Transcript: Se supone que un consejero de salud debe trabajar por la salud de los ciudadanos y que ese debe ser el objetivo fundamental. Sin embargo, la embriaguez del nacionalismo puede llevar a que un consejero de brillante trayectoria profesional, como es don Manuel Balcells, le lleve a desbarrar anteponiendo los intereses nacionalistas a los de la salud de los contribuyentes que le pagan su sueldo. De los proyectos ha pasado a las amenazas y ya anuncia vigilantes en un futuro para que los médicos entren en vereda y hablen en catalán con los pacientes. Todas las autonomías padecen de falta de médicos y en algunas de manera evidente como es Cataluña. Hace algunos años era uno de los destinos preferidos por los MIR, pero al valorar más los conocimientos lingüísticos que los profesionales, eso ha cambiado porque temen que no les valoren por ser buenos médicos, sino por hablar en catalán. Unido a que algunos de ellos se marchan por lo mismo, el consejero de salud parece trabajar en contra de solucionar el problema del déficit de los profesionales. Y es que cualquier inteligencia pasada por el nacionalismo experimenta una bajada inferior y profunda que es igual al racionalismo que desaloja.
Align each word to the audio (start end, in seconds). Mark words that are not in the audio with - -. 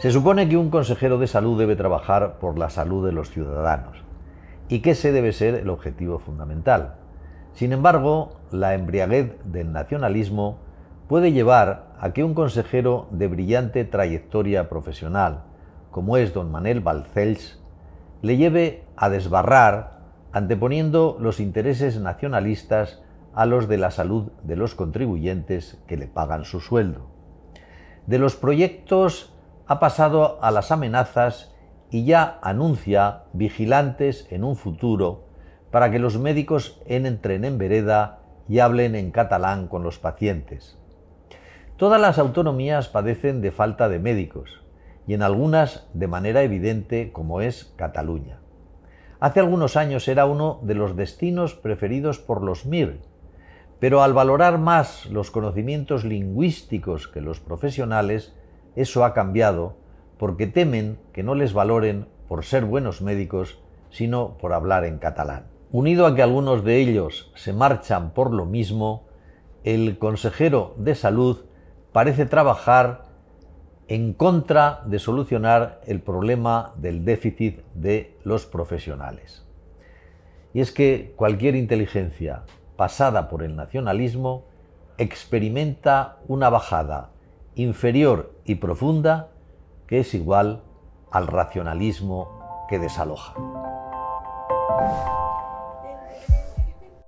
Se 0.00 0.10
supone 0.10 0.48
que 0.48 0.56
un 0.56 0.70
consejero 0.70 1.18
de 1.18 1.26
salud 1.26 1.58
debe 1.58 1.76
trabajar 1.76 2.38
por 2.38 2.58
la 2.58 2.70
salud 2.70 3.04
de 3.04 3.12
los 3.12 3.28
ciudadanos 3.28 3.98
y 4.66 4.80
que 4.80 4.92
ese 4.92 5.12
debe 5.12 5.30
ser 5.34 5.56
el 5.56 5.68
objetivo 5.68 6.18
fundamental. 6.18 6.94
Sin 7.52 7.74
embargo, 7.74 8.40
la 8.50 8.72
embriaguez 8.72 9.36
del 9.44 9.72
nacionalismo 9.72 10.56
puede 11.06 11.32
llevar 11.32 11.92
a 12.00 12.14
que 12.14 12.24
un 12.24 12.32
consejero 12.32 13.08
de 13.10 13.28
brillante 13.28 13.84
trayectoria 13.84 14.70
profesional, 14.70 15.42
como 15.90 16.16
es 16.16 16.32
don 16.32 16.50
Manuel 16.50 16.80
Balcells, 16.80 17.60
le 18.22 18.38
lleve 18.38 18.84
a 18.96 19.10
desbarrar 19.10 20.00
anteponiendo 20.32 21.18
los 21.20 21.40
intereses 21.40 22.00
nacionalistas 22.00 23.02
a 23.34 23.44
los 23.44 23.68
de 23.68 23.76
la 23.76 23.90
salud 23.90 24.32
de 24.44 24.56
los 24.56 24.74
contribuyentes 24.74 25.78
que 25.86 25.98
le 25.98 26.06
pagan 26.06 26.46
su 26.46 26.60
sueldo. 26.60 27.10
De 28.06 28.18
los 28.18 28.34
proyectos 28.34 29.34
ha 29.70 29.78
pasado 29.78 30.42
a 30.42 30.50
las 30.50 30.72
amenazas 30.72 31.54
y 31.92 32.04
ya 32.04 32.40
anuncia 32.42 33.26
vigilantes 33.32 34.26
en 34.28 34.42
un 34.42 34.56
futuro 34.56 35.28
para 35.70 35.92
que 35.92 36.00
los 36.00 36.18
médicos 36.18 36.82
entren 36.86 37.44
en 37.44 37.56
vereda 37.56 38.18
y 38.48 38.58
hablen 38.58 38.96
en 38.96 39.12
catalán 39.12 39.68
con 39.68 39.84
los 39.84 40.00
pacientes. 40.00 40.76
Todas 41.76 42.00
las 42.00 42.18
autonomías 42.18 42.88
padecen 42.88 43.42
de 43.42 43.52
falta 43.52 43.88
de 43.88 44.00
médicos 44.00 44.60
y 45.06 45.14
en 45.14 45.22
algunas 45.22 45.88
de 45.94 46.08
manera 46.08 46.42
evidente 46.42 47.12
como 47.12 47.40
es 47.40 47.72
Cataluña. 47.76 48.40
Hace 49.20 49.38
algunos 49.38 49.76
años 49.76 50.08
era 50.08 50.26
uno 50.26 50.58
de 50.64 50.74
los 50.74 50.96
destinos 50.96 51.54
preferidos 51.54 52.18
por 52.18 52.42
los 52.42 52.66
MIR, 52.66 53.02
pero 53.78 54.02
al 54.02 54.14
valorar 54.14 54.58
más 54.58 55.06
los 55.06 55.30
conocimientos 55.30 56.04
lingüísticos 56.04 57.06
que 57.06 57.20
los 57.20 57.38
profesionales, 57.38 58.34
eso 58.80 59.04
ha 59.04 59.14
cambiado 59.14 59.76
porque 60.18 60.46
temen 60.46 60.98
que 61.12 61.22
no 61.22 61.34
les 61.34 61.52
valoren 61.52 62.06
por 62.28 62.44
ser 62.44 62.64
buenos 62.64 63.02
médicos, 63.02 63.58
sino 63.90 64.36
por 64.38 64.52
hablar 64.52 64.84
en 64.84 64.98
catalán. 64.98 65.46
Unido 65.72 66.06
a 66.06 66.14
que 66.14 66.22
algunos 66.22 66.64
de 66.64 66.78
ellos 66.78 67.32
se 67.34 67.52
marchan 67.52 68.12
por 68.12 68.32
lo 68.32 68.44
mismo, 68.44 69.06
el 69.64 69.98
consejero 69.98 70.74
de 70.76 70.94
salud 70.94 71.44
parece 71.92 72.26
trabajar 72.26 73.04
en 73.88 74.12
contra 74.12 74.82
de 74.86 74.98
solucionar 74.98 75.80
el 75.86 76.00
problema 76.00 76.74
del 76.76 77.04
déficit 77.04 77.62
de 77.74 78.16
los 78.22 78.46
profesionales. 78.46 79.44
Y 80.52 80.60
es 80.60 80.72
que 80.72 81.12
cualquier 81.16 81.56
inteligencia 81.56 82.44
pasada 82.76 83.28
por 83.28 83.42
el 83.42 83.56
nacionalismo 83.56 84.44
experimenta 84.98 86.18
una 86.28 86.50
bajada 86.50 87.10
inferior 87.54 88.32
y 88.44 88.56
profunda 88.56 89.28
que 89.86 90.00
es 90.00 90.14
igual 90.14 90.62
al 91.10 91.26
racionalismo 91.26 92.66
que 92.68 92.78
desaloja. 92.78 93.34